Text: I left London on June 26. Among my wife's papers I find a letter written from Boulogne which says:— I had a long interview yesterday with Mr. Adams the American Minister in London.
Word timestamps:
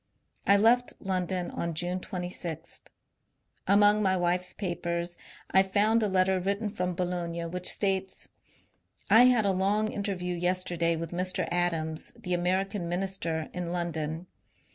I 0.47 0.57
left 0.57 0.93
London 0.99 1.51
on 1.51 1.75
June 1.75 1.99
26. 1.99 2.81
Among 3.67 4.01
my 4.01 4.17
wife's 4.17 4.51
papers 4.51 5.15
I 5.51 5.61
find 5.61 6.01
a 6.01 6.07
letter 6.07 6.39
written 6.39 6.71
from 6.71 6.95
Boulogne 6.95 7.51
which 7.51 7.71
says:— 7.77 8.27
I 9.11 9.25
had 9.25 9.45
a 9.45 9.51
long 9.51 9.91
interview 9.91 10.33
yesterday 10.33 10.95
with 10.95 11.11
Mr. 11.11 11.47
Adams 11.51 12.13
the 12.17 12.33
American 12.33 12.89
Minister 12.89 13.51
in 13.53 13.71
London. 13.71 14.25